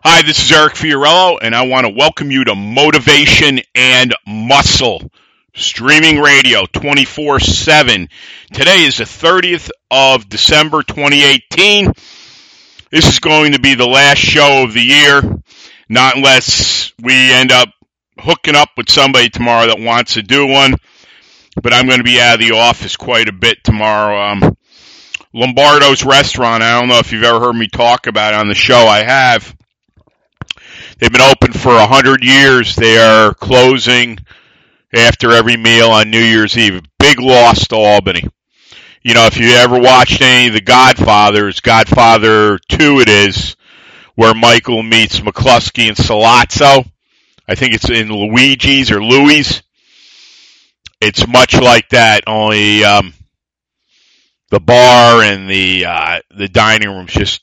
[0.00, 5.10] Hi, this is Eric Fiorillo, and I want to welcome you to Motivation and Muscle
[5.56, 8.08] streaming radio 24 7.
[8.52, 11.92] Today is the 30th of December 2018.
[12.92, 15.20] This is going to be the last show of the year,
[15.88, 17.68] not unless we end up
[18.20, 20.74] hooking up with somebody tomorrow that wants to do one.
[21.60, 24.30] But I'm going to be out of the office quite a bit tomorrow.
[24.30, 24.56] Um,
[25.34, 28.54] Lombardo's restaurant, I don't know if you've ever heard me talk about it on the
[28.54, 28.86] show.
[28.86, 29.56] I have
[30.98, 32.74] They've been open for a hundred years.
[32.74, 34.18] They are closing
[34.92, 36.82] after every meal on New Year's Eve.
[36.98, 38.28] Big loss to Albany.
[39.02, 43.54] You know, if you ever watched any of the Godfathers, Godfather 2 it is,
[44.16, 46.90] where Michael meets McCluskey and Sollozzo.
[47.46, 49.62] I think it's in Luigi's or Louis.
[51.00, 53.14] It's much like that, only um,
[54.50, 57.40] the bar and the uh, the dining room's just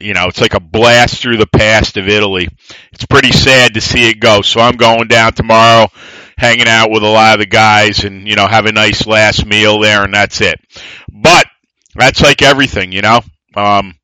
[0.00, 2.48] you know, it's like a blast through the past of Italy.
[2.92, 4.42] It's pretty sad to see it go.
[4.42, 5.88] So I'm going down tomorrow,
[6.36, 9.46] hanging out with a lot of the guys and, you know, have a nice last
[9.46, 10.56] meal there and that's it.
[11.12, 11.46] But
[11.94, 13.20] that's like everything, you know.
[13.54, 13.94] Um,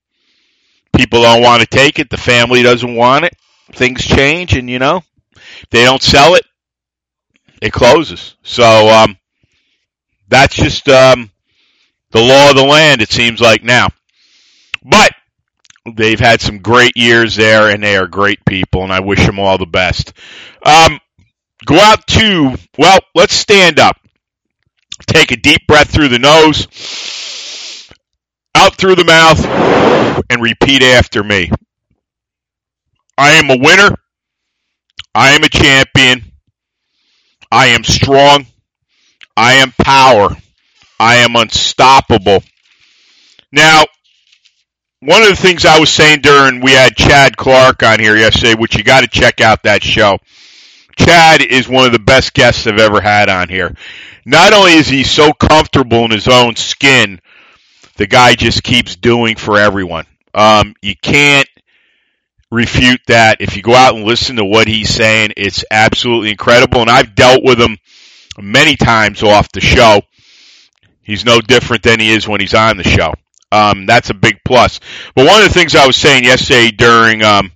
[0.96, 2.08] people don't want to take it.
[2.10, 3.34] The family doesn't want it.
[3.72, 5.02] Things change and, you know,
[5.70, 6.44] they don't sell it.
[7.60, 8.36] It closes.
[8.42, 9.16] So, um,
[10.28, 11.30] that's just, um,
[12.12, 13.88] the law of the land, it seems like now.
[14.82, 15.12] But
[15.94, 19.38] They've had some great years there, and they are great people, and I wish them
[19.38, 20.12] all the best.
[20.64, 21.00] Um,
[21.64, 23.96] go out to, well, let's stand up.
[25.06, 26.66] Take a deep breath through the nose,
[28.54, 29.44] out through the mouth,
[30.30, 31.50] and repeat after me.
[33.16, 33.96] I am a winner.
[35.14, 36.32] I am a champion.
[37.50, 38.46] I am strong.
[39.36, 40.36] I am power.
[40.98, 42.42] I am unstoppable.
[43.52, 43.84] Now,
[45.00, 48.54] one of the things I was saying during we had Chad Clark on here yesterday,
[48.54, 50.18] which you got to check out that show.
[50.96, 53.74] Chad is one of the best guests I've ever had on here.
[54.26, 57.20] Not only is he so comfortable in his own skin,
[57.96, 60.04] the guy just keeps doing for everyone.
[60.34, 61.48] Um, you can't
[62.50, 63.40] refute that.
[63.40, 66.82] If you go out and listen to what he's saying, it's absolutely incredible.
[66.82, 67.78] And I've dealt with him
[68.38, 70.02] many times off the show.
[71.02, 73.14] He's no different than he is when he's on the show.
[73.52, 74.80] Um, that's a big plus.
[75.14, 77.52] But one of the things I was saying yesterday during um,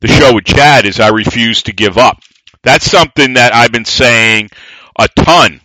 [0.00, 2.20] the show with Chad is I refuse to give up.
[2.62, 4.50] That's something that I've been saying
[4.98, 5.60] a ton.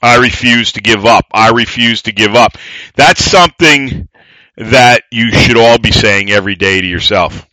[0.00, 1.26] I refuse to give up.
[1.32, 2.52] I refuse to give up.
[2.94, 4.08] That's something
[4.56, 7.44] that you should all be saying every day to yourself.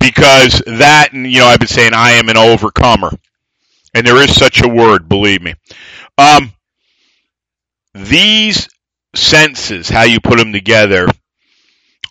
[0.00, 3.10] Because that, you know, I've been saying I am an overcomer.
[3.94, 5.54] And there is such a word, believe me.
[6.18, 6.52] Um,
[7.94, 8.68] these
[9.16, 11.06] senses, how you put them together,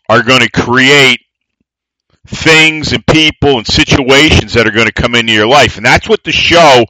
[0.10, 1.20] are going to create
[2.28, 5.78] things and people and situations that are going to come into your life.
[5.78, 6.86] And that's what the show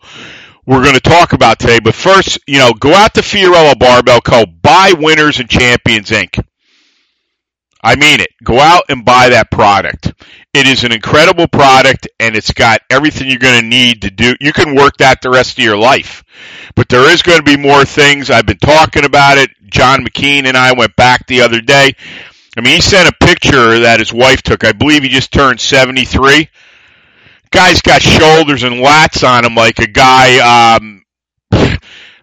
[0.65, 1.79] we're going to talk about today.
[1.79, 4.45] But first, you know, go out to Fiorillo Barbell Co.
[4.45, 6.43] Buy Winners and Champions Inc.
[7.83, 8.29] I mean it.
[8.43, 10.11] Go out and buy that product.
[10.55, 14.35] It is an incredible product and it's got everything you're going to need to do.
[14.39, 16.23] You can work that the rest of your life.
[16.75, 18.31] But there is going to be more things.
[18.31, 19.51] I've been talking about it.
[19.75, 21.93] John McKean and I went back the other day.
[22.57, 24.63] I mean, he sent a picture that his wife took.
[24.63, 26.49] I believe he just turned 73.
[27.51, 31.03] Guy's got shoulders and lats on him like a guy, um,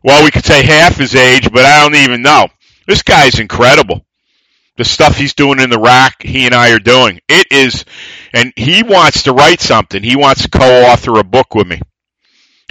[0.03, 2.49] well, we could say half his age, but I don't even know.
[2.87, 4.05] This guy's incredible
[4.77, 7.21] the stuff he's doing in the rack, he and I are doing.
[7.29, 7.85] It is,
[8.33, 10.03] and he wants to write something.
[10.03, 11.81] He wants to co-author a book with me.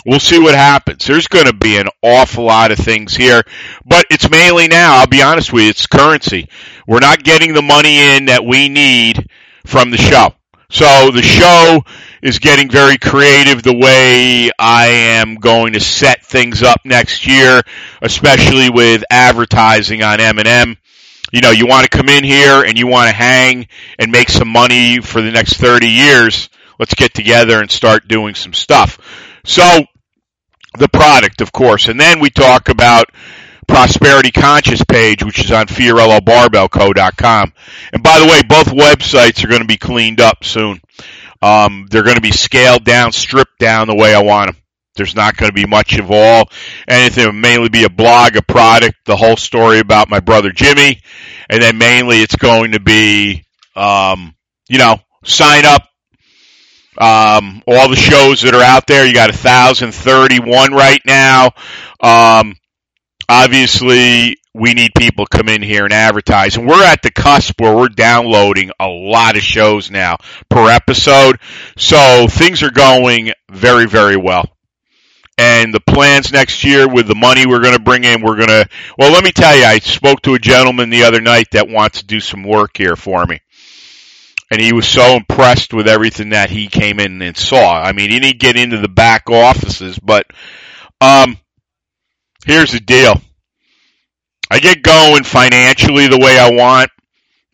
[0.05, 1.05] We'll see what happens.
[1.05, 3.43] There's going to be an awful lot of things here,
[3.85, 6.49] but it's mainly now, I'll be honest with you, it's currency.
[6.87, 9.29] We're not getting the money in that we need
[9.65, 10.33] from the show.
[10.69, 11.81] So the show
[12.23, 17.61] is getting very creative the way I am going to set things up next year,
[18.01, 20.77] especially with advertising on M&M
[21.31, 24.29] you know, you want to come in here and you want to hang and make
[24.29, 28.99] some money for the next 30 years, let's get together and start doing some stuff.
[29.45, 29.85] So,
[30.77, 31.87] the product, of course.
[31.87, 33.05] And then we talk about
[33.67, 37.53] Prosperity Conscious page, which is on FiorilloBarbellCo.com.
[37.93, 40.81] And by the way, both websites are going to be cleaned up soon.
[41.41, 44.61] Um, they're going to be scaled down, stripped down the way I want them.
[44.95, 46.49] There's not going to be much of all
[46.87, 47.23] anything.
[47.23, 51.01] It'll mainly be a blog, a product, the whole story about my brother Jimmy,
[51.49, 53.45] and then mainly it's going to be,
[53.75, 54.35] um,
[54.67, 55.87] you know, sign up.
[57.01, 61.45] Um, all the shows that are out there, you got a thousand thirty-one right now.
[61.99, 62.55] Um,
[63.27, 66.57] obviously, we need people to come in here and advertise.
[66.57, 70.17] And we're at the cusp where we're downloading a lot of shows now
[70.49, 71.39] per episode.
[71.75, 74.45] So things are going very, very well.
[75.37, 78.49] And the plans next year with the money we're going to bring in, we're going
[78.49, 78.67] to,
[78.99, 82.01] well, let me tell you, I spoke to a gentleman the other night that wants
[82.01, 83.39] to do some work here for me.
[84.51, 87.81] And he was so impressed with everything that he came in and saw.
[87.81, 90.25] I mean, he didn't get into the back offices, but,
[90.99, 91.37] um,
[92.45, 93.21] here's the deal
[94.51, 96.91] I get going financially the way I want,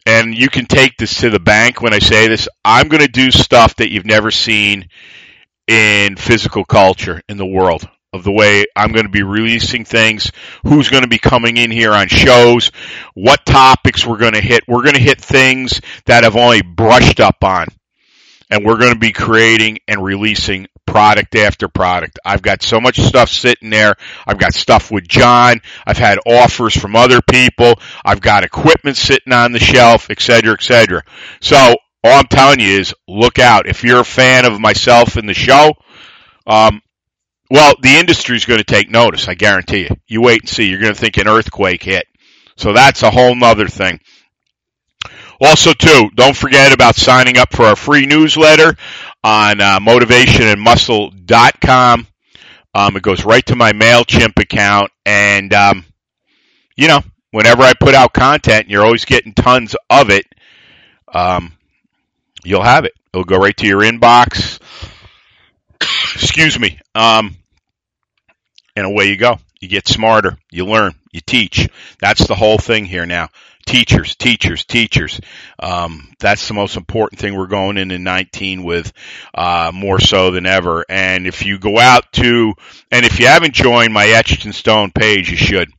[0.08, 2.50] and you can take this to the bank when I say this.
[2.66, 4.90] I'm going to do stuff that you've never seen
[5.68, 10.32] in physical culture in the world of the way I'm going to be releasing things,
[10.64, 12.72] who's going to be coming in here on shows,
[13.14, 14.64] what topics we're going to hit.
[14.68, 17.68] We're going to hit things that I've only brushed up on.
[18.50, 22.18] And we're going to be creating and releasing product after product.
[22.24, 23.96] I've got so much stuff sitting there.
[24.26, 25.60] I've got stuff with John.
[25.86, 27.74] I've had offers from other people.
[28.06, 31.04] I've got equipment sitting on the shelf, et cetera, et cetera.
[31.42, 33.68] So all I'm telling you is look out.
[33.68, 35.74] If you're a fan of myself and the show,
[36.48, 36.82] um,
[37.50, 39.28] well, the industry's going to take notice.
[39.28, 39.90] I guarantee you.
[40.08, 40.70] You wait and see.
[40.70, 42.06] You're going to think an earthquake hit.
[42.58, 44.00] So that's a whole nother thing.
[45.40, 48.76] Also, too, don't forget about signing up for our free newsletter
[49.24, 52.08] on uh, motivationandmuscle.com.
[52.74, 54.92] Um, it goes right to my MailChimp account.
[55.06, 55.86] And, um,
[56.76, 57.02] you know,
[57.32, 60.26] whenever I put out content, you're always getting tons of it.
[61.14, 61.58] Um,
[62.44, 62.94] you'll have it.
[63.14, 64.57] It'll go right to your inbox.
[66.16, 66.80] Excuse me.
[66.96, 67.36] Um,
[68.76, 69.38] and away you go.
[69.60, 70.38] You get smarter.
[70.52, 70.94] You learn.
[71.12, 71.68] You teach.
[72.00, 73.30] That's the whole thing here now
[73.68, 75.22] teachers, teachers, teachers.
[75.60, 78.92] Um, that's the most important thing we're going into 19 with,
[79.36, 80.86] uh, more so than ever.
[80.90, 82.54] And if you go out to,
[82.92, 85.70] and if you haven't joined my Etched in Stone page, you should.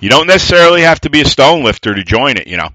[0.00, 2.68] You don't necessarily have to be a stone lifter to join it, you know.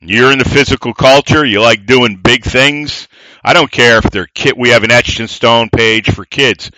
[0.00, 3.06] You're in the physical culture, you like doing big things.
[3.44, 6.70] I don't care if they're kid, we have an Etched in Stone page for kids.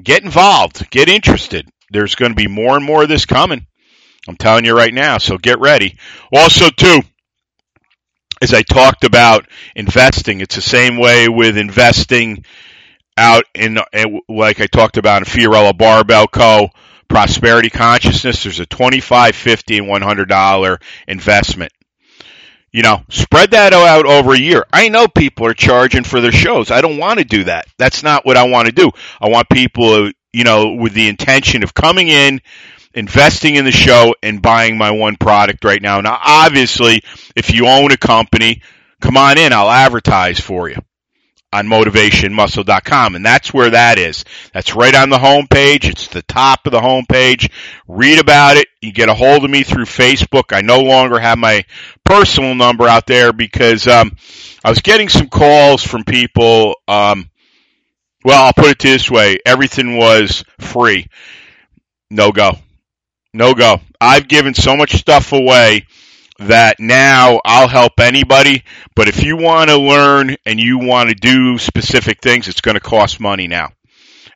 [0.00, 1.68] Get involved, get interested.
[1.90, 3.66] There's going to be more and more of this coming.
[4.26, 5.96] I'm telling you right now, so get ready.
[6.32, 7.00] Also, too,
[8.40, 9.46] as I talked about
[9.76, 12.44] investing, it's the same way with investing
[13.16, 13.78] out in,
[14.28, 16.70] like I talked about in Fiorillo Barbell Co.
[17.08, 18.42] Prosperity Consciousness.
[18.42, 21.72] There's a 25 50 and $100 investment.
[22.74, 24.64] You know, spread that out over a year.
[24.72, 26.72] I know people are charging for their shows.
[26.72, 27.68] I don't want to do that.
[27.78, 28.90] That's not what I want to do.
[29.20, 32.40] I want people, you know, with the intention of coming in,
[32.92, 36.00] investing in the show and buying my one product right now.
[36.00, 37.04] Now, obviously,
[37.36, 38.60] if you own a company,
[39.00, 39.52] come on in.
[39.52, 40.78] I'll advertise for you
[41.54, 43.14] on motivationmuscle.com.
[43.14, 44.24] And that's where that is.
[44.52, 45.88] That's right on the homepage.
[45.88, 47.50] It's the top of the homepage.
[47.86, 48.66] Read about it.
[48.82, 50.52] You get a hold of me through Facebook.
[50.52, 51.64] I no longer have my
[52.04, 54.16] personal number out there because, um,
[54.64, 57.30] I was getting some calls from people, um,
[58.24, 59.38] well, I'll put it this way.
[59.46, 61.06] Everything was free.
[62.10, 62.52] No go.
[63.32, 63.80] No go.
[64.00, 65.86] I've given so much stuff away
[66.38, 68.64] that now I'll help anybody.
[68.94, 72.74] But if you want to learn and you want to do specific things, it's going
[72.74, 73.70] to cost money now.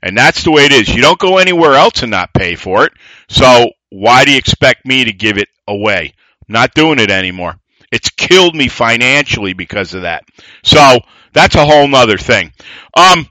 [0.03, 0.89] And that's the way it is.
[0.89, 2.93] You don't go anywhere else and not pay for it.
[3.29, 6.13] So why do you expect me to give it away?
[6.49, 7.59] I'm not doing it anymore.
[7.91, 10.25] It's killed me financially because of that.
[10.63, 10.99] So
[11.33, 12.53] that's a whole nother thing.
[12.95, 13.27] Um,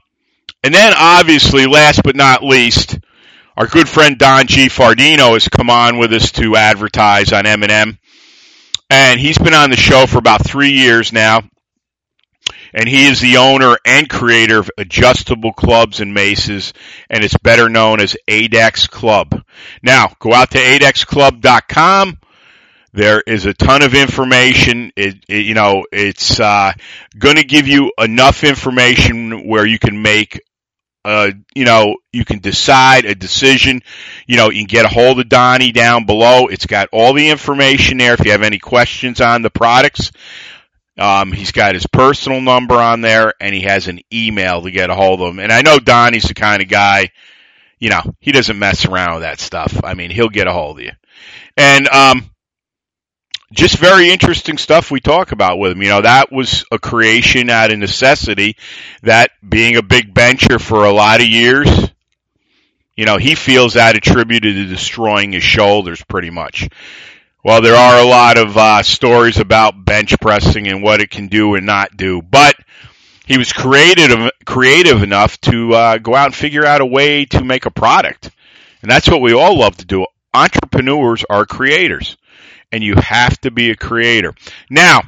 [0.62, 2.98] and then obviously, last but not least,
[3.56, 4.68] our good friend Don G.
[4.68, 7.97] Fardino has come on with us to advertise on M&M.
[8.90, 11.42] And he's been on the show for about three years now.
[12.72, 16.74] And he is the owner and creator of Adjustable Clubs and Maces,
[17.08, 19.42] and it's better known as ADEX Club.
[19.82, 22.18] Now, go out to adexclub.com.
[22.92, 24.92] There is a ton of information.
[24.96, 26.72] It, it, you know, it's uh,
[27.18, 30.40] going to give you enough information where you can make
[31.08, 33.80] uh, you know, you can decide a decision.
[34.26, 36.48] You know, you can get a hold of Donnie down below.
[36.48, 38.12] It's got all the information there.
[38.12, 40.12] If you have any questions on the products,
[40.98, 44.90] um, he's got his personal number on there, and he has an email to get
[44.90, 45.38] a hold of him.
[45.38, 47.10] And I know Donnie's the kind of guy,
[47.78, 49.82] you know, he doesn't mess around with that stuff.
[49.82, 50.92] I mean, he'll get a hold of you.
[51.56, 52.30] And um,
[53.52, 55.82] just very interesting stuff we talk about with him.
[55.82, 58.56] You know, that was a creation out of necessity.
[59.02, 61.68] That being a big bencher for a lot of years,
[62.96, 66.68] you know, he feels that attributed to destroying his shoulders pretty much.
[67.44, 71.28] Well, there are a lot of uh, stories about bench pressing and what it can
[71.28, 72.56] do and not do, but
[73.26, 77.44] he was creative creative enough to uh, go out and figure out a way to
[77.44, 78.30] make a product,
[78.82, 80.04] and that's what we all love to do.
[80.34, 82.16] Entrepreneurs are creators,
[82.72, 84.34] and you have to be a creator.
[84.70, 85.02] Now,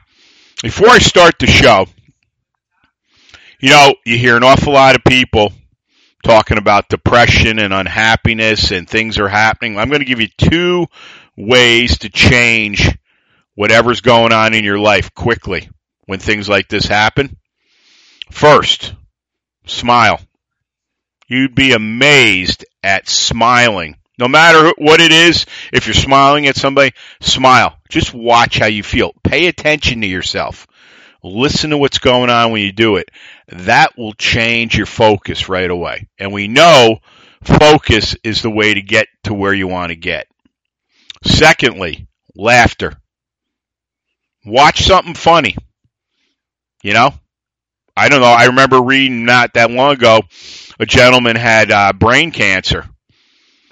[0.63, 1.87] before I start the show,
[3.61, 5.53] you know, you hear an awful lot of people
[6.23, 9.79] talking about depression and unhappiness and things are happening.
[9.79, 10.87] I'm going to give you two
[11.37, 12.97] ways to change
[13.55, 15.69] whatever's going on in your life quickly
[16.07, 17.37] when things like this happen.
[18.31, 18.95] First,
[19.67, 20.21] smile.
[21.29, 23.97] You'd be amazed at smiling.
[24.21, 27.79] No matter what it is, if you're smiling at somebody, smile.
[27.89, 29.13] Just watch how you feel.
[29.25, 30.67] Pay attention to yourself.
[31.23, 33.11] Listen to what's going on when you do it.
[33.49, 36.09] That will change your focus right away.
[36.19, 36.99] And we know
[37.43, 40.27] focus is the way to get to where you want to get.
[41.25, 42.95] Secondly, laughter.
[44.45, 45.57] Watch something funny.
[46.83, 47.13] You know,
[47.97, 48.27] I don't know.
[48.27, 50.21] I remember reading not that long ago,
[50.79, 52.89] a gentleman had uh, brain cancer,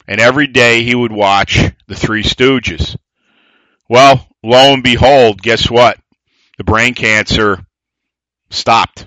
[0.09, 2.97] and every day he would watch the Three Stooges.
[3.89, 5.99] Well, lo and behold, guess what?
[6.57, 7.65] The brain cancer
[8.51, 9.07] stopped.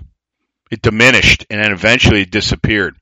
[0.72, 2.96] It diminished, and then eventually disappeared.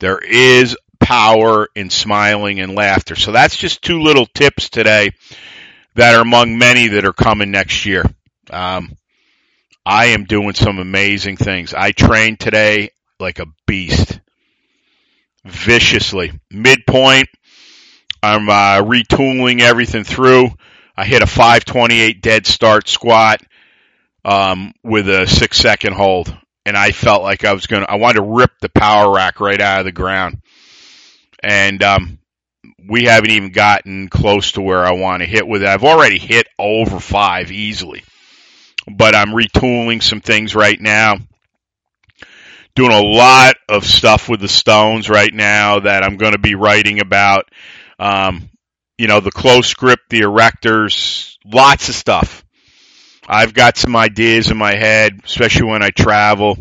[0.00, 3.16] There is power in smiling and laughter.
[3.16, 5.12] So that's just two little tips today
[5.94, 8.04] that are among many that are coming next year.
[8.50, 8.96] Um,
[9.84, 11.74] I am doing some amazing things.
[11.74, 14.20] I trained today like a beast,
[15.44, 16.32] viciously.
[16.50, 17.28] Midpoint,
[18.22, 20.50] I'm uh, retooling everything through.
[20.96, 23.40] I hit a 528 dead start squat
[24.24, 27.86] um, with a six second hold, and I felt like I was gonna.
[27.88, 30.42] I wanted to rip the power rack right out of the ground
[31.42, 32.18] and um,
[32.88, 35.68] we haven't even gotten close to where I want to hit with it.
[35.68, 38.04] I've already hit over five easily,
[38.90, 41.16] but I'm retooling some things right now.
[42.74, 46.54] Doing a lot of stuff with the stones right now that I'm going to be
[46.54, 47.44] writing about.
[47.98, 48.48] Um,
[48.96, 52.44] you know, the close grip, the erectors, lots of stuff.
[53.26, 56.56] I've got some ideas in my head, especially when I travel.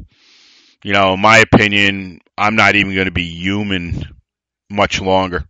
[0.83, 4.03] You know, in my opinion, I'm not even going to be human
[4.69, 5.43] much longer.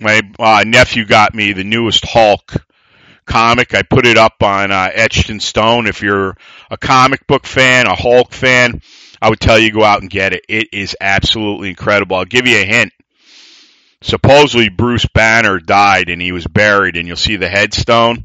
[0.00, 2.54] My uh, nephew got me the newest Hulk
[3.26, 3.74] comic.
[3.74, 5.86] I put it up on uh, Etched in Stone.
[5.86, 6.36] If you're
[6.70, 8.80] a comic book fan, a Hulk fan,
[9.20, 10.44] I would tell you go out and get it.
[10.48, 12.16] It is absolutely incredible.
[12.16, 12.92] I'll give you a hint.
[14.00, 18.24] Supposedly Bruce Banner died and he was buried, and you'll see the headstone.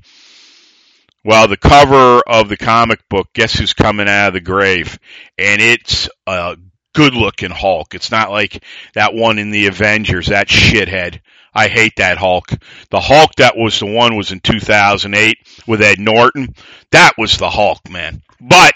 [1.25, 4.99] Well, the cover of the comic book, guess who's coming out of the grave?
[5.37, 6.57] And it's a
[6.93, 7.95] good looking Hulk.
[7.95, 11.21] It's not like that one in the Avengers, that shithead.
[11.53, 12.49] I hate that Hulk.
[12.89, 16.55] The Hulk that was the one was in 2008 with Ed Norton.
[16.91, 18.21] That was the Hulk, man.
[18.41, 18.73] But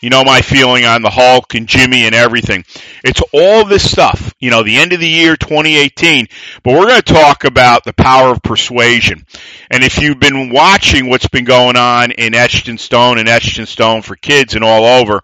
[0.00, 2.64] you know my feeling on the Hulk and Jimmy and everything.
[3.04, 6.28] It's all this stuff, you know, the end of the year 2018,
[6.62, 9.24] but we're going to talk about the power of persuasion.
[9.70, 14.02] And if you've been watching what's been going on in Etched Stone and Etched Stone
[14.02, 15.22] for kids and all over,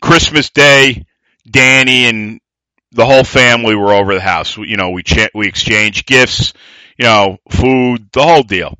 [0.00, 1.04] Christmas Day,
[1.48, 2.40] Danny and
[2.92, 4.56] the whole family were over the house.
[4.56, 6.52] You know, we ch- we exchanged gifts,
[6.98, 8.78] you know, food, the whole deal.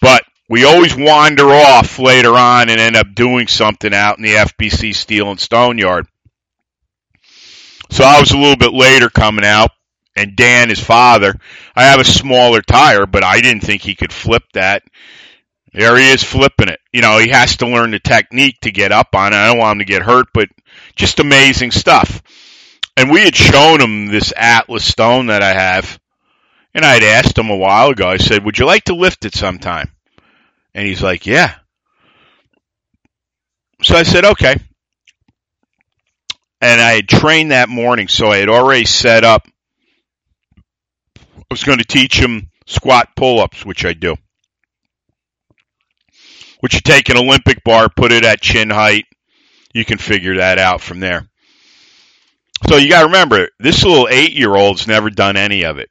[0.00, 4.34] But we always wander off later on and end up doing something out in the
[4.34, 6.08] FBC Steel and Stone Yard.
[7.90, 9.70] So I was a little bit later coming out,
[10.16, 11.36] and Dan, his father,
[11.76, 14.82] I have a smaller tire, but I didn't think he could flip that.
[15.72, 16.80] There he is flipping it.
[16.92, 19.36] You know, he has to learn the technique to get up on it.
[19.36, 20.48] I don't want him to get hurt, but
[20.96, 22.22] just amazing stuff.
[22.96, 26.00] And we had shown him this Atlas stone that I have.
[26.74, 29.24] And I had asked him a while ago, I said, Would you like to lift
[29.24, 29.90] it sometime?
[30.74, 31.54] And he's like, Yeah.
[33.82, 34.56] So I said, Okay.
[36.60, 39.46] And I had trained that morning, so I had already set up.
[41.16, 44.16] I was going to teach him squat pull ups, which I do.
[46.60, 49.06] Which you take an Olympic bar, put it at chin height,
[49.72, 51.26] you can figure that out from there.
[52.68, 55.88] So you got to remember, this little eight year old's never done any of it.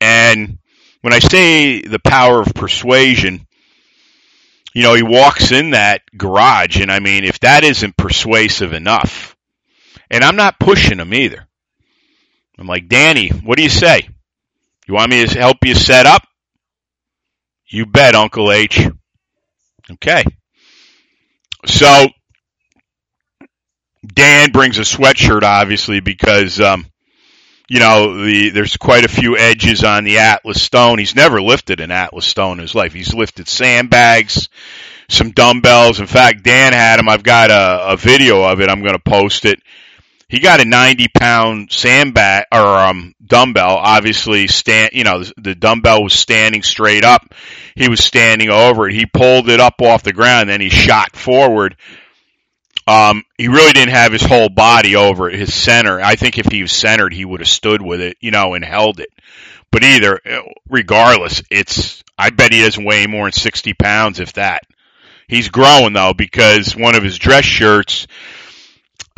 [0.00, 0.58] And
[1.00, 3.46] when I say the power of persuasion,
[4.74, 9.36] you know, he walks in that garage, and I mean, if that isn't persuasive enough,
[10.10, 11.46] and I'm not pushing him either.
[12.58, 14.08] I'm like, Danny, what do you say?
[14.86, 16.22] You want me to help you set up?
[17.66, 18.88] You bet, Uncle H.
[19.90, 20.24] Okay.
[21.66, 22.08] So
[24.06, 26.86] Dan brings a sweatshirt, obviously, because um,
[27.68, 30.98] you know the there's quite a few edges on the Atlas Stone.
[30.98, 32.94] He's never lifted an Atlas Stone in his life.
[32.94, 34.48] He's lifted sandbags,
[35.08, 36.00] some dumbbells.
[36.00, 37.08] In fact, Dan had him.
[37.08, 38.70] I've got a, a video of it.
[38.70, 39.60] I'm going to post it.
[40.30, 43.76] He got a 90 pound sandbag or um, dumbbell.
[43.76, 44.90] Obviously, stand.
[44.92, 47.34] You know, the, dumbbell was standing straight up.
[47.74, 48.94] He was standing over it.
[48.94, 51.76] He pulled it up off the ground, then he shot forward.
[52.88, 56.00] Um, he really didn't have his whole body over his center.
[56.00, 58.64] I think if he was centered, he would have stood with it, you know, and
[58.64, 59.10] held it.
[59.70, 60.18] But either,
[60.70, 64.62] regardless, it's, I bet he doesn't weigh more than 60 pounds, if that.
[65.28, 68.06] He's growing though, because one of his dress shirts,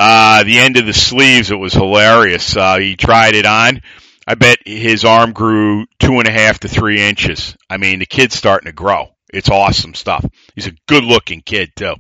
[0.00, 2.57] uh, the end of the sleeves, it was hilarious.
[2.57, 3.83] Uh, he tried it on.
[4.27, 7.57] I bet his arm grew two and a half to three inches.
[7.69, 9.11] I mean, the kid's starting to grow.
[9.33, 10.25] It's awesome stuff.
[10.57, 11.95] He's a good looking kid too.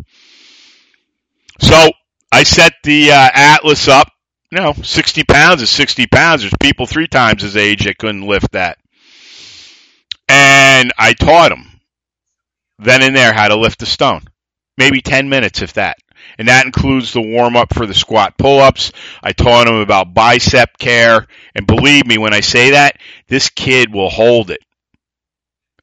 [1.60, 1.90] So
[2.32, 4.10] I set the uh, Atlas up.
[4.50, 6.42] You know, 60 pounds is 60 pounds.
[6.42, 8.78] There's people three times his age that couldn't lift that.
[10.28, 11.70] And I taught him
[12.80, 14.22] then and there how to lift a stone.
[14.76, 15.98] Maybe 10 minutes, if that.
[16.38, 18.92] And that includes the warm up for the squat pull ups.
[19.22, 21.26] I taught him about bicep care.
[21.54, 22.96] And believe me, when I say that,
[23.28, 24.60] this kid will hold it.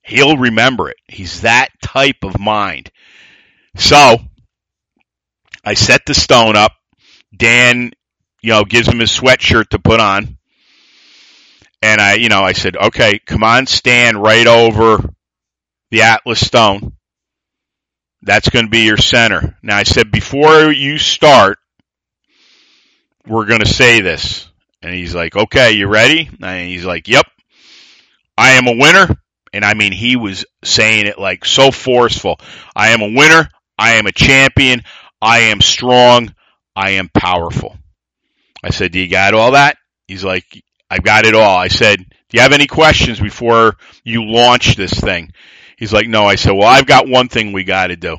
[0.04, 0.98] He'll remember it.
[1.08, 2.92] He's that type of mind.
[3.76, 4.18] So
[5.68, 6.72] I set the stone up.
[7.36, 7.92] Dan,
[8.42, 10.38] you know, gives him his sweatshirt to put on.
[11.82, 15.14] And I, you know, I said, okay, come on, stand right over
[15.92, 16.94] the Atlas stone.
[18.22, 19.58] That's going to be your center.
[19.62, 21.58] Now I said, before you start,
[23.28, 24.50] we're going to say this.
[24.82, 26.30] And he's like, okay, you ready?
[26.42, 27.26] And he's like, yep.
[28.38, 29.18] I am a winner.
[29.52, 32.40] And I mean, he was saying it like so forceful.
[32.74, 33.50] I am a winner.
[33.78, 34.84] I am a champion.
[35.22, 36.34] I am strong.
[36.76, 37.78] I am powerful.
[38.64, 39.78] I said, Do you got all that?
[40.08, 41.58] He's like, I've got it all.
[41.58, 45.34] I said, Do you have any questions before you launch this thing?
[45.78, 46.26] He's like, No.
[46.26, 48.18] I said, Well, I've got one thing we got to do.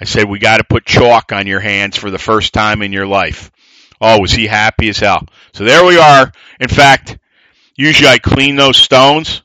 [0.00, 2.92] I said, We got to put chalk on your hands for the first time in
[2.92, 3.50] your life.
[4.00, 5.26] Oh, was he happy as hell?
[5.52, 6.30] So there we are.
[6.60, 7.18] In fact,
[7.76, 9.42] usually I clean those stones.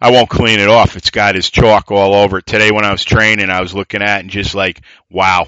[0.00, 0.96] I won't clean it off.
[0.96, 2.46] It's got his chalk all over it.
[2.46, 5.46] Today when I was training, I was looking at it and just like, wow.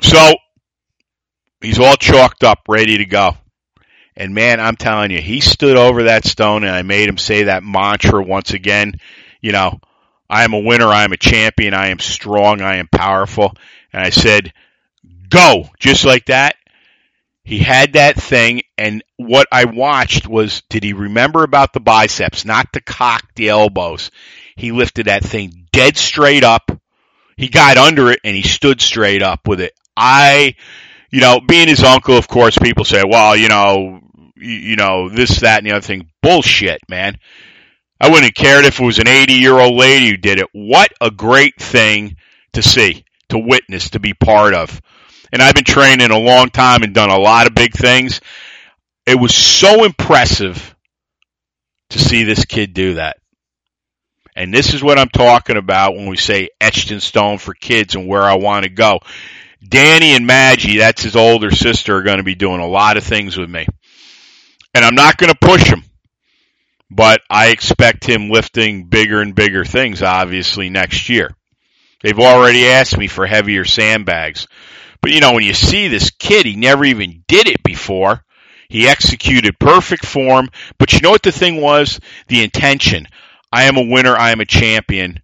[0.00, 0.34] So
[1.60, 3.32] he's all chalked up, ready to go.
[4.16, 7.44] And man, I'm telling you, he stood over that stone and I made him say
[7.44, 8.94] that mantra once again.
[9.40, 9.80] You know,
[10.30, 10.86] I am a winner.
[10.86, 11.74] I am a champion.
[11.74, 12.60] I am strong.
[12.60, 13.54] I am powerful.
[13.92, 14.52] And I said,
[15.28, 16.56] go, just like that.
[17.44, 22.46] He had that thing, and what I watched was did he remember about the biceps,
[22.46, 24.10] not to cock the elbows?
[24.56, 26.70] He lifted that thing dead straight up.
[27.36, 29.74] He got under it and he stood straight up with it.
[29.96, 30.54] I,
[31.10, 34.00] you know, being his uncle, of course, people say, well, you know,
[34.36, 36.08] you, you know, this, that, and the other thing.
[36.22, 37.18] Bullshit, man.
[38.00, 40.48] I wouldn't have cared if it was an 80 year old lady who did it.
[40.52, 42.16] What a great thing
[42.52, 44.80] to see, to witness, to be part of.
[45.32, 48.20] And I've been training a long time and done a lot of big things.
[49.06, 50.74] It was so impressive
[51.90, 53.18] to see this kid do that.
[54.36, 57.94] And this is what I'm talking about when we say etched in stone for kids
[57.94, 59.00] and where I want to go.
[59.66, 63.04] Danny and Maggie, that's his older sister, are going to be doing a lot of
[63.04, 63.66] things with me.
[64.74, 65.82] And I'm not going to push him,
[66.90, 71.34] but I expect him lifting bigger and bigger things, obviously, next year.
[72.02, 74.46] They've already asked me for heavier sandbags.
[75.00, 78.24] But you know, when you see this kid, he never even did it before.
[78.68, 80.48] He executed perfect form.
[80.78, 82.00] But you know what the thing was?
[82.28, 83.06] The intention.
[83.52, 84.16] I am a winner.
[84.16, 85.20] I am a champion.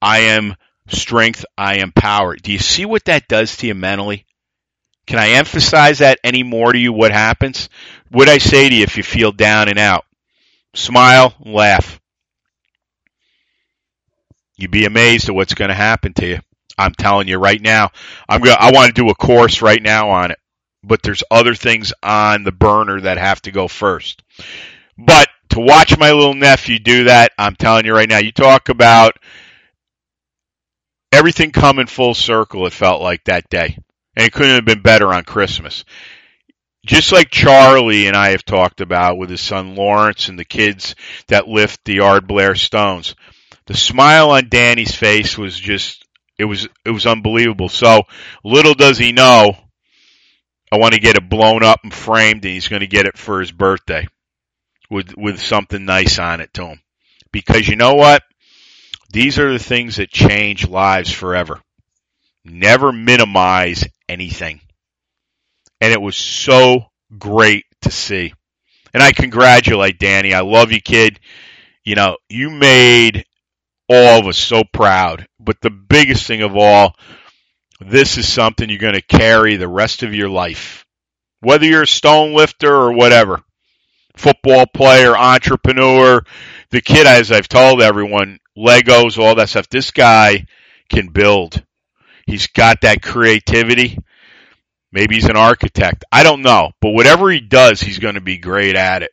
[0.00, 0.54] I am
[0.88, 2.36] strength, I am power.
[2.36, 4.26] Do you see what that does to you mentally?
[5.06, 6.92] Can I emphasize that any more to you?
[6.92, 7.68] What happens?
[8.10, 10.04] What I say to you if you feel down and out?
[10.74, 12.00] Smile, laugh.
[14.56, 16.38] You'd be amazed at what's going to happen to you.
[16.78, 17.90] I'm telling you right now.
[18.28, 18.56] I'm going.
[18.58, 20.38] I want to do a course right now on it,
[20.82, 24.22] but there's other things on the burner that have to go first.
[24.96, 28.18] But to watch my little nephew do that, I'm telling you right now.
[28.18, 29.16] You talk about
[31.14, 33.78] everything come in full circle, it felt like that day.
[34.16, 35.84] And it couldn't have been better on Christmas.
[36.86, 40.94] Just like Charlie and I have talked about with his son Lawrence and the kids
[41.28, 43.14] that lift the Ard Blair stones.
[43.66, 46.04] The smile on Danny's face was just,
[46.38, 47.70] it was, it was unbelievable.
[47.70, 48.02] So
[48.44, 49.56] little does he know
[50.74, 53.16] I want to get it blown up and framed, and he's going to get it
[53.16, 54.08] for his birthday
[54.90, 56.80] with with something nice on it to him.
[57.30, 58.24] Because you know what?
[59.14, 61.60] These are the things that change lives forever.
[62.44, 64.60] Never minimize anything.
[65.80, 68.34] And it was so great to see.
[68.92, 70.34] And I congratulate Danny.
[70.34, 71.20] I love you, kid.
[71.84, 73.24] You know, you made
[73.88, 75.28] all of us so proud.
[75.38, 76.96] But the biggest thing of all,
[77.78, 80.84] this is something you're going to carry the rest of your life.
[81.38, 83.42] Whether you're a stone lifter or whatever,
[84.16, 86.20] football player, entrepreneur,
[86.70, 90.46] the kid, as I've told everyone, Legos, all that stuff, this guy
[90.88, 91.62] can build.
[92.26, 93.98] He's got that creativity.
[94.92, 96.04] Maybe he's an architect.
[96.12, 96.70] I don't know.
[96.80, 99.10] But whatever he does, he's going to be great at it.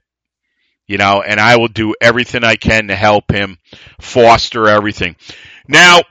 [0.88, 3.58] You know, and I will do everything I can to help him
[4.00, 5.16] foster everything.
[5.68, 6.02] Now,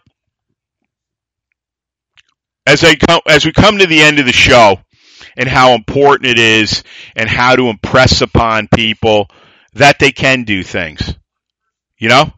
[2.67, 4.79] as I come, as we come to the end of the show
[5.37, 6.83] and how important it is
[7.15, 9.29] and how to impress upon people
[9.75, 11.15] that they can do things.
[11.99, 12.33] You know?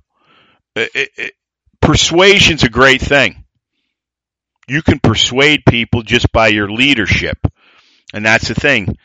[1.80, 3.44] Persuasion's a great thing.
[4.68, 7.38] You can persuade people just by your leadership.
[8.14, 8.96] And that's the thing.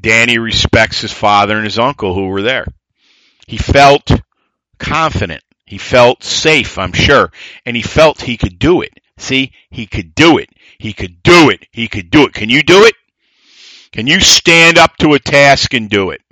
[0.00, 2.66] Danny respects his father and his uncle who were there.
[3.46, 4.10] He felt
[4.78, 5.42] confident.
[5.66, 7.30] He felt safe, I'm sure.
[7.66, 8.92] And he felt he could do it.
[9.18, 10.48] See, he could do it.
[10.78, 11.66] He could do it.
[11.72, 12.32] He could do it.
[12.32, 12.94] Can you do it?
[13.92, 16.22] Can you stand up to a task and do it?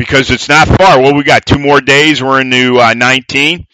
[0.00, 0.98] Because it's not far.
[0.98, 2.22] Well, we got two more days.
[2.22, 3.66] We're into uh, 19.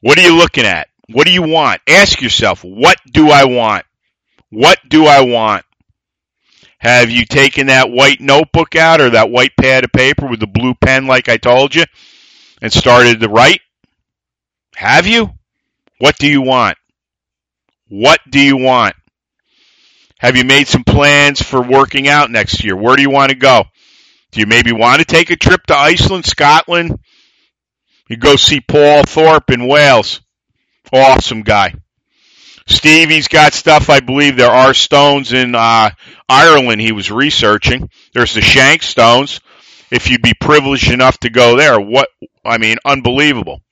[0.00, 0.86] What are you looking at?
[1.10, 1.80] What do you want?
[1.88, 3.84] Ask yourself, what do I want?
[4.50, 5.64] What do I want?
[6.78, 10.46] Have you taken that white notebook out or that white pad of paper with the
[10.46, 11.86] blue pen like I told you
[12.62, 13.60] and started to write?
[14.76, 15.28] Have you?
[15.98, 16.78] What do you want?
[17.88, 18.94] What do you want?
[20.20, 22.76] Have you made some plans for working out next year?
[22.76, 23.64] Where do you want to go?
[24.32, 26.98] Do you maybe want to take a trip to Iceland, Scotland?
[28.08, 30.20] You go see Paul Thorpe in Wales.
[30.92, 31.74] Awesome guy.
[32.66, 33.88] Stevie's got stuff.
[33.88, 35.90] I believe there are stones in uh,
[36.28, 37.88] Ireland he was researching.
[38.12, 39.40] There's the Shank stones.
[39.90, 42.08] If you'd be privileged enough to go there, what
[42.44, 43.62] I mean, unbelievable.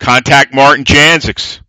[0.00, 1.60] Contact Martin Janziks.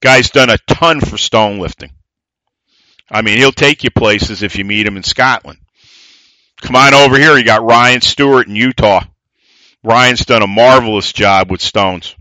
[0.00, 1.90] Guy's done a ton for stone lifting.
[3.10, 5.58] I mean, he'll take you places if you meet him in Scotland.
[6.62, 7.36] Come on over here.
[7.36, 9.04] You got Ryan Stewart in Utah.
[9.82, 12.14] Ryan's done a marvelous job with stones.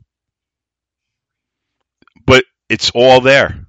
[2.26, 3.65] But it's all there.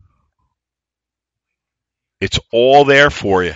[2.21, 3.55] It's all there for you.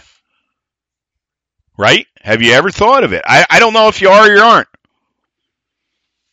[1.76, 2.06] Right?
[2.22, 3.22] Have you ever thought of it?
[3.26, 4.68] I, I don't know if you are or you aren't.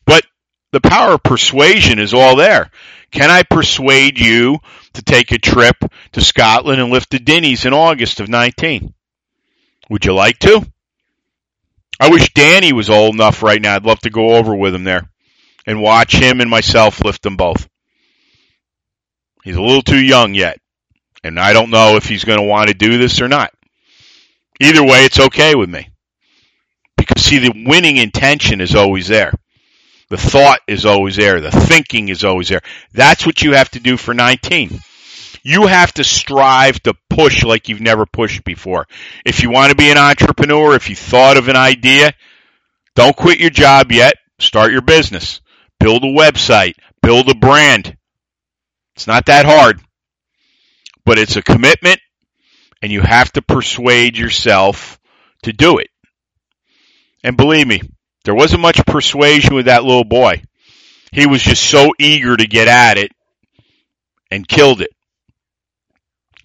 [0.06, 0.26] But
[0.72, 2.70] the power of persuasion is all there.
[3.12, 4.60] Can I persuade you
[4.94, 5.76] to take a trip
[6.12, 8.94] to Scotland and lift the Dinnies in August of 19?
[9.89, 10.65] Would you like to?
[11.99, 13.75] I wish Danny was old enough right now.
[13.75, 15.10] I'd love to go over with him there
[15.65, 17.67] and watch him and myself lift them both.
[19.43, 20.60] He's a little too young yet,
[21.23, 23.52] and I don't know if he's going to want to do this or not.
[24.62, 25.89] Either way, it's okay with me.
[26.97, 29.34] Because see, the winning intention is always there.
[30.10, 31.39] The thought is always there.
[31.39, 32.62] The thinking is always there.
[32.93, 34.82] That's what you have to do for 19.
[35.50, 38.86] You have to strive to push like you've never pushed before.
[39.26, 42.14] If you want to be an entrepreneur, if you thought of an idea,
[42.94, 44.14] don't quit your job yet.
[44.38, 45.42] Start your business.
[45.80, 46.76] Build a website.
[47.02, 47.98] Build a brand.
[48.96, 49.82] It's not that hard,
[51.04, 52.00] but it's a commitment
[52.84, 55.00] and you have to persuade yourself
[55.46, 55.90] to do it.
[57.24, 57.82] And believe me,
[58.24, 60.44] there wasn't much persuasion with that little boy.
[61.12, 63.12] He was just so eager to get at it
[64.30, 64.92] and killed it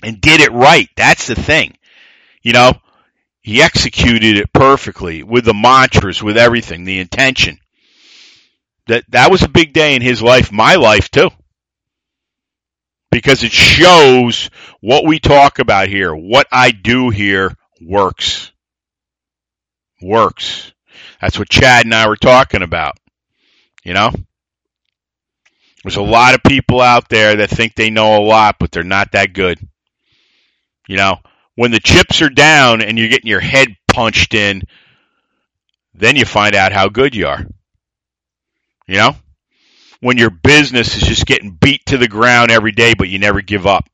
[0.05, 0.88] and did it right.
[0.97, 1.77] That's the thing.
[2.43, 2.73] You know,
[3.40, 7.59] he executed it perfectly with the mantras, with everything, the intention.
[8.87, 11.31] That that was a big day in his life, my life too.
[13.11, 18.51] Because it shows what we talk about here, what I do here works.
[20.03, 20.73] Works.
[21.21, 22.99] That's what Chad and I were talking about.
[23.85, 24.11] You know?
[25.83, 28.83] There's a lot of people out there that think they know a lot, but they're
[28.83, 29.59] not that good.
[30.87, 31.18] You know,
[31.55, 34.62] when the chips are down and you're getting your head punched in,
[35.94, 37.47] then you find out how good you are.
[38.87, 39.16] You know?
[40.01, 43.40] When your business is just getting beat to the ground every day, but you never
[43.40, 43.88] give up.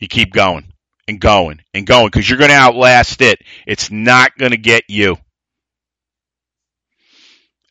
[0.00, 0.72] You keep going
[1.06, 3.40] and going and going because you're going to outlast it.
[3.66, 5.16] It's not going to get you.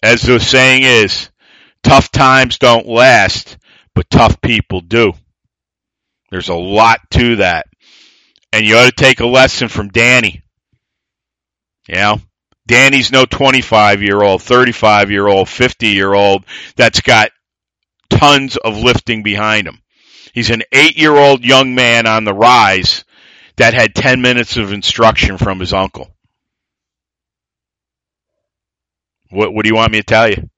[0.04, 1.30] As the saying is,
[1.84, 3.58] tough times don't last,
[3.96, 5.14] but tough people do.
[6.30, 7.67] There's a lot to that.
[8.58, 10.42] And you ought to take a lesson from Danny.
[11.88, 12.22] You know,
[12.66, 16.44] Danny's no 25 year old, 35 year old, 50 year old
[16.76, 17.30] that's got
[18.10, 19.78] tons of lifting behind him.
[20.34, 23.06] He's an eight year old young man on the rise
[23.58, 26.12] that had 10 minutes of instruction from his uncle.
[29.30, 30.50] What, what do you want me to tell you?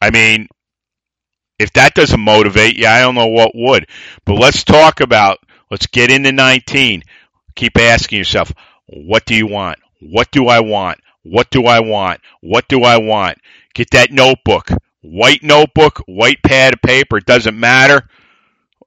[0.00, 0.48] I mean,
[1.58, 3.88] if that doesn't motivate you, I don't know what would.
[4.24, 5.38] But let's talk about,
[5.70, 7.02] let's get into 19.
[7.54, 8.52] Keep asking yourself,
[8.86, 9.78] what do you want?
[10.00, 11.00] What do I want?
[11.22, 12.20] What do I want?
[12.40, 13.38] What do I want?
[13.74, 14.70] Get that notebook.
[15.02, 18.08] White notebook, white pad of paper, it doesn't matter.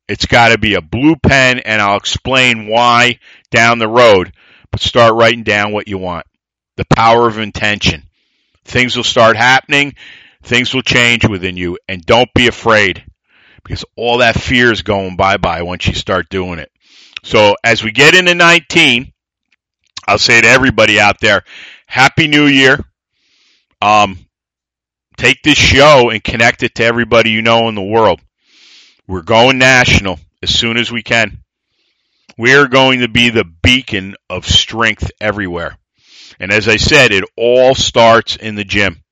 [0.07, 4.33] It's got to be a blue pen, and I'll explain why down the road.
[4.71, 6.25] But start writing down what you want.
[6.75, 8.03] The power of intention.
[8.65, 9.95] Things will start happening.
[10.43, 11.77] Things will change within you.
[11.87, 13.03] And don't be afraid
[13.63, 16.71] because all that fear is going bye bye once you start doing it.
[17.23, 19.13] So as we get into 19,
[20.07, 21.43] I'll say to everybody out there,
[21.85, 22.83] Happy New Year.
[23.81, 24.17] Um,
[25.17, 28.21] take this show and connect it to everybody you know in the world.
[29.07, 31.43] We're going national as soon as we can.
[32.37, 35.77] We are going to be the beacon of strength everywhere.
[36.39, 39.03] And as I said, it all starts in the gym.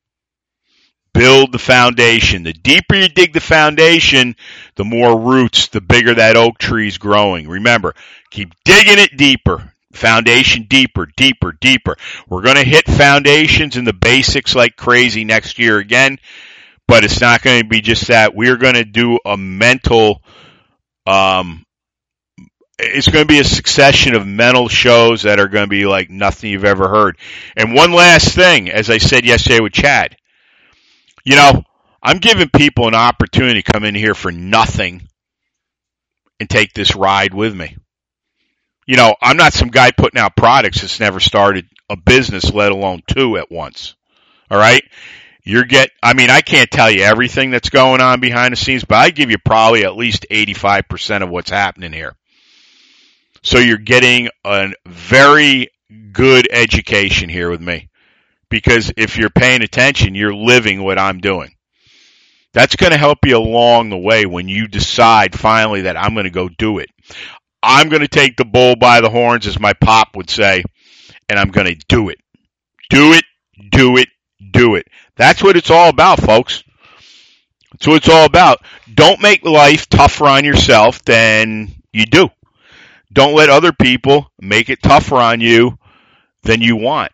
[1.19, 2.43] Build the foundation.
[2.43, 4.37] The deeper you dig the foundation,
[4.75, 7.49] the more roots, the bigger that oak tree is growing.
[7.49, 7.93] Remember,
[8.31, 9.73] keep digging it deeper.
[9.91, 11.97] Foundation deeper, deeper, deeper.
[12.29, 16.19] We're going to hit foundations and the basics like crazy next year again,
[16.87, 18.33] but it's not going to be just that.
[18.33, 20.23] We're going to do a mental,
[21.05, 21.65] um,
[22.77, 26.09] it's going to be a succession of mental shows that are going to be like
[26.09, 27.17] nothing you've ever heard.
[27.57, 30.15] And one last thing, as I said yesterday with Chad,
[31.29, 31.63] you know,
[32.01, 35.07] I'm giving people an opportunity to come in here for nothing
[36.39, 37.75] and take this ride with me
[38.89, 42.71] you know, I'm not some guy putting out products that's never started a business, let
[42.71, 43.93] alone two at once.
[44.49, 44.81] All right.
[45.43, 48.85] You're get, I mean, I can't tell you everything that's going on behind the scenes,
[48.85, 52.15] but I give you probably at least 85% of what's happening here.
[53.43, 55.69] So you're getting a very
[56.11, 57.88] good education here with me.
[58.49, 61.53] Because if you're paying attention, you're living what I'm doing.
[62.53, 66.23] That's going to help you along the way when you decide finally that I'm going
[66.23, 66.89] to go do it.
[67.61, 70.63] I'm going to take the bull by the horns, as my pop would say,
[71.27, 72.17] and I'm going to do it.
[72.89, 73.25] Do it,
[73.69, 74.09] do it,
[74.51, 74.87] do it.
[75.15, 76.63] That's what it's all about, folks.
[77.73, 78.65] That's what it's all about.
[78.91, 82.29] Don't make life tougher on yourself than you do.
[83.13, 85.77] Don't let other people make it tougher on you
[86.43, 87.11] than you want.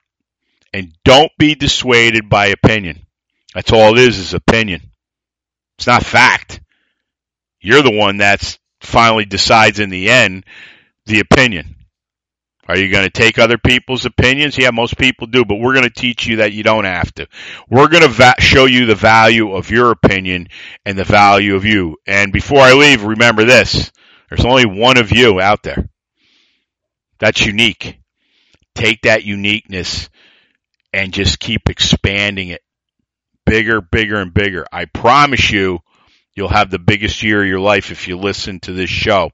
[0.75, 3.05] And don't be dissuaded by opinion.
[3.53, 4.81] That's all it is, is opinion.
[5.77, 6.59] It's not fact.
[7.61, 10.43] You're the one that's finally decides in the end
[11.05, 11.77] the opinion.
[12.67, 14.57] Are you going to take other people's opinions?
[14.57, 17.27] Yeah, most people do, but we're going to teach you that you don't have to.
[17.69, 20.49] We're going to va- show you the value of your opinion
[20.85, 21.95] and the value of you.
[22.05, 23.93] And before I leave, remember this.
[24.27, 25.87] There's only one of you out there.
[27.19, 27.97] That's unique.
[28.73, 30.09] Take that uniqueness
[30.95, 32.61] and just keep expanding it
[33.45, 34.65] bigger, bigger, and bigger.
[34.71, 35.79] I promise you,
[36.35, 39.31] You'll have the biggest year of your life if you listen to this show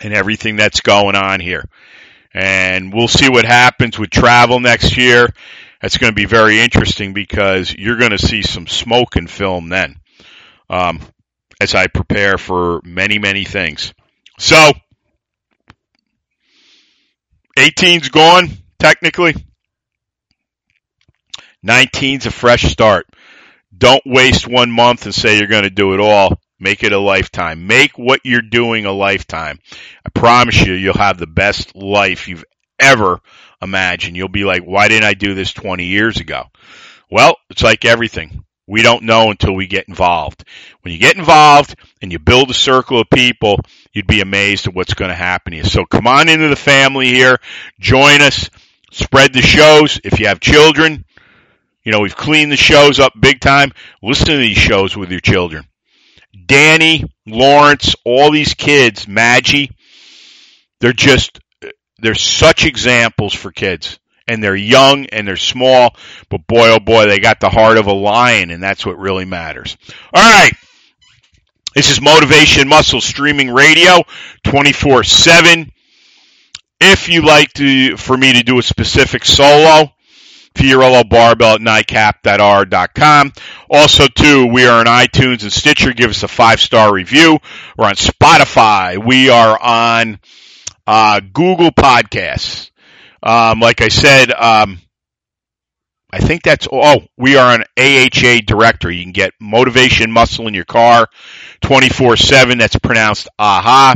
[0.00, 1.68] and everything that's going on here.
[2.32, 5.28] And we'll see what happens with travel next year.
[5.82, 9.70] That's going to be very interesting because you're going to see some smoke and film
[9.70, 9.96] then
[10.70, 11.00] um,
[11.60, 13.92] as I prepare for many, many things.
[14.38, 14.70] So,
[17.56, 19.34] 18's gone, technically.
[21.68, 23.06] 19's a fresh start.
[23.76, 26.40] Don't waste one month and say you're going to do it all.
[26.58, 27.66] Make it a lifetime.
[27.66, 29.60] Make what you're doing a lifetime.
[30.04, 32.44] I promise you, you'll have the best life you've
[32.80, 33.20] ever
[33.62, 34.16] imagined.
[34.16, 36.44] You'll be like, why didn't I do this 20 years ago?
[37.10, 38.44] Well, it's like everything.
[38.66, 40.44] We don't know until we get involved.
[40.82, 43.58] When you get involved and you build a circle of people,
[43.92, 45.64] you'd be amazed at what's going to happen to you.
[45.64, 47.38] So come on into the family here.
[47.78, 48.50] Join us.
[48.90, 50.00] Spread the shows.
[50.02, 51.04] If you have children,
[51.88, 53.72] you know, we've cleaned the shows up big time.
[54.02, 55.64] Listen to these shows with your children.
[56.44, 59.70] Danny, Lawrence, all these kids, Maggie,
[60.80, 61.40] they're just,
[61.96, 63.98] they're such examples for kids.
[64.26, 65.96] And they're young and they're small,
[66.28, 69.24] but boy, oh boy, they got the heart of a lion, and that's what really
[69.24, 69.78] matters.
[70.12, 70.52] All right.
[71.74, 74.02] This is Motivation Muscle Streaming Radio
[74.44, 75.72] 24 7.
[76.82, 79.90] If you like to, for me to do a specific solo,
[80.58, 83.32] Fiorillo Barbell at nightcap.r.com.
[83.70, 85.92] Also, too, we are on iTunes and Stitcher.
[85.92, 87.38] Give us a five star review.
[87.76, 88.98] We're on Spotify.
[89.04, 90.18] We are on
[90.84, 92.72] uh, Google Podcasts.
[93.22, 94.80] Um, like I said, um,
[96.10, 98.96] I think that's oh, we are an AHA directory.
[98.96, 101.06] You can get motivation muscle in your car
[101.62, 102.58] 24/7.
[102.58, 103.94] That's pronounced aha.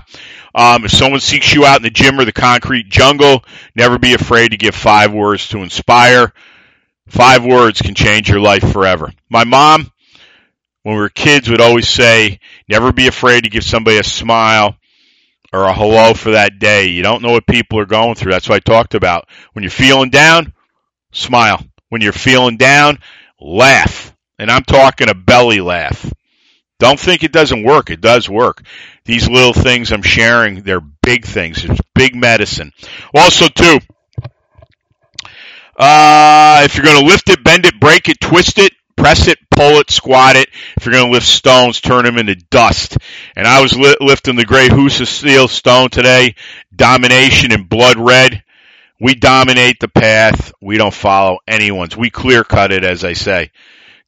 [0.55, 3.45] Um, if someone seeks you out in the gym or the concrete jungle,
[3.75, 6.33] never be afraid to give five words to inspire.
[7.09, 9.13] Five words can change your life forever.
[9.29, 9.91] My mom,
[10.83, 14.77] when we were kids, would always say, never be afraid to give somebody a smile
[15.53, 16.87] or a hello for that day.
[16.89, 18.33] You don't know what people are going through.
[18.33, 19.29] That's what I talked about.
[19.53, 20.55] When you're feeling down,
[21.13, 21.63] smile.
[21.89, 22.99] When you're feeling down,
[23.41, 24.15] laugh.
[24.39, 26.11] And I'm talking a belly laugh.
[26.79, 27.91] Don't think it doesn't work.
[27.91, 28.63] It does work.
[29.05, 31.65] These little things I'm sharing, they're big things.
[31.65, 32.73] It's big medicine.
[33.15, 33.79] Also, too,
[35.77, 35.85] uh,
[36.65, 39.79] if you're going to lift it, bend it, break it, twist it, press it, pull
[39.79, 40.49] it, squat it.
[40.77, 42.99] If you're going to lift stones, turn them into dust.
[43.37, 46.35] And I was li- lifting the great Husa Steel stone today,
[46.75, 48.43] domination in blood red.
[49.01, 50.53] We dominate the path.
[50.61, 51.97] We don't follow anyone's.
[51.97, 53.51] We clear cut it, as I say.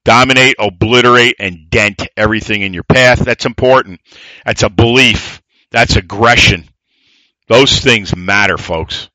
[0.05, 3.21] Dominate, obliterate, and dent everything in your path.
[3.21, 4.01] That's important.
[4.45, 5.43] That's a belief.
[5.71, 6.69] That's aggression.
[7.49, 9.09] Those things matter, folks.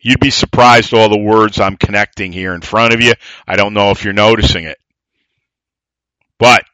[0.00, 3.12] You'd be surprised all the words I'm connecting here in front of you.
[3.46, 4.78] I don't know if you're noticing it.
[6.38, 6.64] But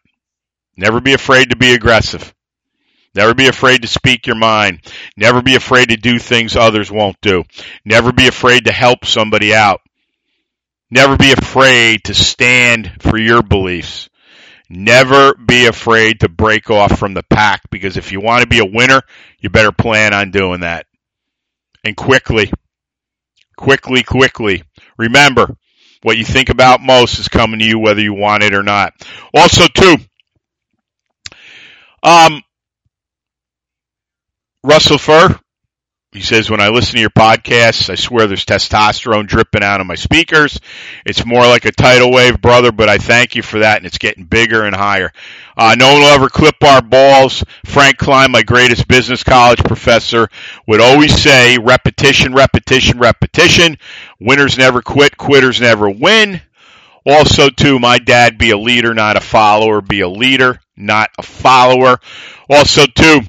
[0.77, 2.33] never be afraid to be aggressive.
[3.17, 4.81] Never be afraid to speak your mind.
[5.17, 7.45] Never be afraid to do things others won't do.
[7.85, 9.81] Never be afraid to help somebody out.
[10.91, 14.09] Never be afraid to stand for your beliefs.
[14.69, 18.59] Never be afraid to break off from the pack because if you want to be
[18.59, 19.01] a winner,
[19.41, 20.87] you better plan on doing that.
[21.85, 22.53] And quickly,
[23.57, 24.62] quickly, quickly.
[24.99, 25.57] Remember,
[26.03, 28.92] what you think about most is coming to you whether you want it or not.
[29.35, 29.97] Also, too,
[32.03, 32.42] um,
[34.62, 35.38] Russell Furr,
[36.12, 39.87] he says, when I listen to your podcasts, I swear there's testosterone dripping out of
[39.87, 40.59] my speakers.
[41.05, 43.99] It's more like a tidal wave, brother, but I thank you for that, and it's
[43.99, 45.12] getting bigger and higher.
[45.57, 47.45] Uh, no one will ever clip our balls.
[47.66, 50.29] Frank Klein, my greatest business college professor,
[50.66, 53.77] would always say repetition, repetition, repetition.
[54.19, 56.40] Winners never quit, quitters never win.
[57.05, 59.81] Also, too, my dad, be a leader, not a follower.
[59.81, 61.99] Be a leader, not a follower.
[62.49, 63.21] Also, too,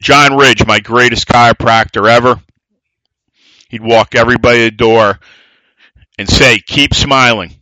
[0.00, 2.40] John Ridge, my greatest chiropractor ever.
[3.68, 5.18] He'd walk everybody the door
[6.18, 7.54] and say, keep smiling.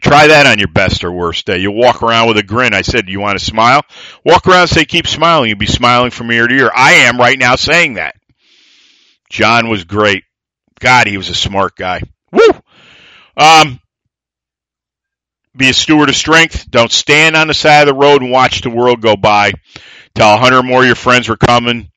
[0.00, 1.58] Try that on your best or worst day.
[1.58, 2.72] You'll walk around with a grin.
[2.72, 3.82] I said, you want to smile?
[4.24, 5.48] Walk around and say, keep smiling.
[5.48, 6.70] You'll be smiling from ear to ear.
[6.74, 8.14] I am right now saying that.
[9.28, 10.24] John was great.
[10.78, 12.02] God, he was a smart guy.
[12.30, 12.48] Woo!
[13.36, 13.80] Um,
[15.56, 16.70] be a steward of strength.
[16.70, 19.52] Don't stand on the side of the road and watch the world go by.
[20.18, 21.92] Tell a hundred more of your friends we're coming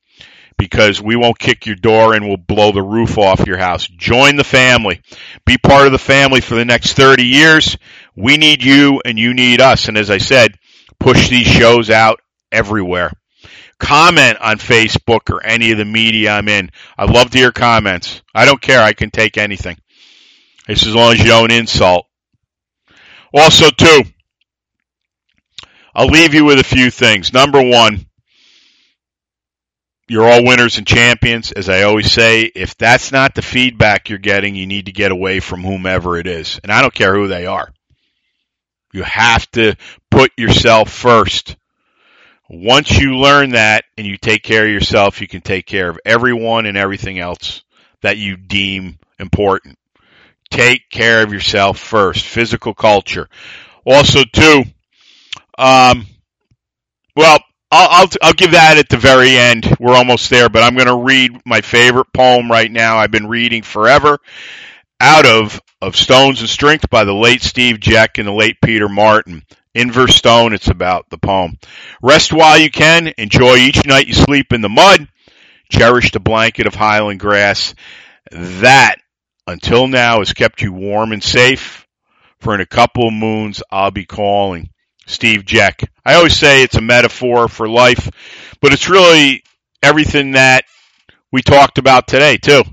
[0.55, 3.87] because we won't kick your door and we'll blow the roof off your house.
[3.87, 5.01] Join the family.
[5.43, 7.79] Be part of the family for the next 30 years.
[8.15, 9.87] We need you and you need us.
[9.87, 10.53] And as I said,
[10.99, 13.11] push these shows out everywhere.
[13.79, 16.69] Comment on Facebook or any of the media I'm in.
[16.99, 18.21] I love to hear comments.
[18.35, 18.83] I don't care.
[18.83, 19.77] I can take anything.
[20.67, 22.05] It's as long as you don't insult.
[23.33, 24.03] Also, too,
[25.95, 27.33] I'll leave you with a few things.
[27.33, 28.05] Number one,
[30.11, 31.53] you're all winners and champions.
[31.53, 35.13] As I always say, if that's not the feedback you're getting, you need to get
[35.13, 36.59] away from whomever it is.
[36.61, 37.71] And I don't care who they are.
[38.91, 39.77] You have to
[40.09, 41.55] put yourself first.
[42.49, 45.97] Once you learn that and you take care of yourself, you can take care of
[46.03, 47.63] everyone and everything else
[48.01, 49.79] that you deem important.
[50.49, 52.25] Take care of yourself first.
[52.25, 53.29] Physical culture.
[53.85, 54.63] Also, too,
[55.57, 56.05] um,
[57.15, 57.39] well,
[57.71, 59.75] I'll, I'll, I'll give that at the very end.
[59.79, 62.97] We're almost there, but I'm going to read my favorite poem right now.
[62.97, 64.19] I've been reading forever
[64.99, 68.87] out of of Stones and Strength by the late Steve Jeck and the late Peter
[68.87, 69.43] Martin.
[69.73, 71.57] Inverse Stone, it's about the poem.
[72.03, 73.11] Rest while you can.
[73.17, 75.07] Enjoy each night you sleep in the mud.
[75.71, 77.73] Cherish the blanket of highland grass.
[78.31, 78.97] That,
[79.47, 81.87] until now, has kept you warm and safe.
[82.39, 84.69] For in a couple of moons, I'll be calling.
[85.07, 85.83] Steve Jeck.
[86.05, 88.09] I always say it's a metaphor for life,
[88.61, 89.43] but it's really
[89.83, 90.65] everything that
[91.31, 92.63] we talked about today, too.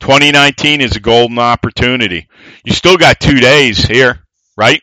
[0.00, 2.28] 2019 is a golden opportunity.
[2.64, 4.20] You still got two days here,
[4.56, 4.82] right?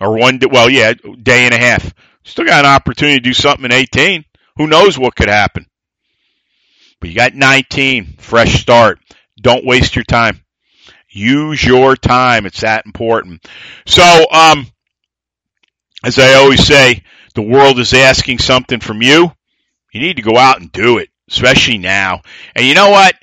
[0.00, 1.92] Or one, well, yeah, day and a half.
[2.24, 4.24] Still got an opportunity to do something in 18.
[4.56, 5.66] Who knows what could happen?
[7.00, 8.98] But you got 19, fresh start.
[9.40, 10.40] Don't waste your time.
[11.08, 12.46] Use your time.
[12.46, 13.46] It's that important.
[13.86, 14.66] So, um,
[16.04, 17.02] as I always say,
[17.34, 19.30] the world is asking something from you.
[19.92, 22.22] You need to go out and do it, especially now.
[22.54, 23.14] And you know what?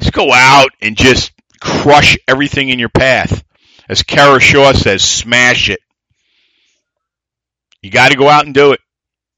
[0.00, 3.42] Just go out and just crush everything in your path.
[3.88, 5.80] As Kara Shaw says, smash it.
[7.82, 8.80] You got to go out and do it.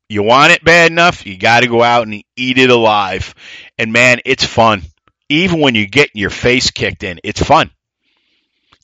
[0.09, 3.35] You want it bad enough, you got to go out and eat it alive.
[3.77, 4.83] And man, it's fun.
[5.29, 7.71] Even when you get your face kicked in, it's fun.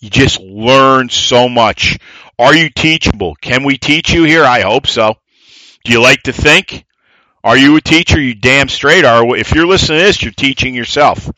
[0.04, 1.98] You just learn so much.
[2.38, 3.36] Are you teachable?
[3.36, 4.44] Can we teach you here?
[4.44, 5.14] I hope so.
[5.82, 6.84] Do you like to think?
[7.42, 8.20] Are you a teacher?
[8.20, 9.34] You damn straight are.
[9.34, 11.30] If you're listening to this, you're teaching yourself.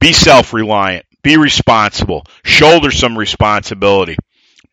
[0.00, 1.06] Be self reliant.
[1.22, 2.26] Be responsible.
[2.44, 4.18] Shoulder some responsibility.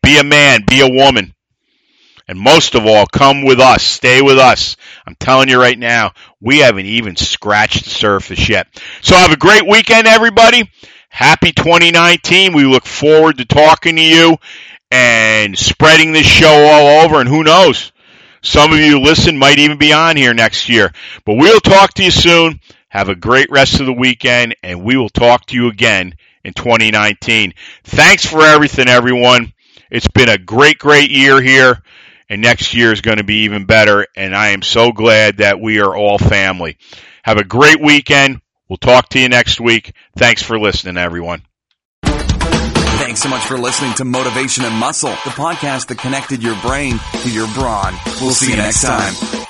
[0.02, 0.64] Be a man.
[0.66, 1.34] Be a woman.
[2.28, 3.82] And most of all, come with us.
[3.82, 4.76] Stay with us.
[5.06, 8.66] I'm telling you right now, we haven't even scratched the surface yet.
[9.00, 10.70] So have a great weekend, everybody.
[11.10, 12.54] Happy 2019.
[12.54, 14.38] We look forward to talking to you
[14.90, 17.20] and spreading this show all over.
[17.20, 17.92] And who knows?
[18.42, 20.90] Some of you listen might even be on here next year.
[21.26, 22.60] But we'll talk to you soon.
[22.88, 26.54] Have a great rest of the weekend, and we will talk to you again in
[26.54, 27.52] 2019.
[27.84, 29.52] Thanks for everything, everyone.
[29.90, 31.82] It's been a great, great year here
[32.30, 34.06] and next year is going to be even better.
[34.16, 36.78] And I am so glad that we are all family.
[37.24, 38.40] Have a great weekend.
[38.70, 39.92] We'll talk to you next week.
[40.16, 41.42] Thanks for listening, everyone.
[42.04, 47.00] Thanks so much for listening to Motivation and Muscle, the podcast that connected your brain
[47.22, 47.96] to your brawn.
[48.20, 49.46] We'll see you next time.